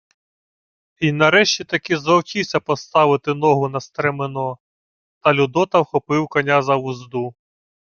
[1.01, 4.57] Й нарешті-таки зловчився поставити ногу на стремено.
[5.19, 7.35] Та Людота вхопив коня за вузду.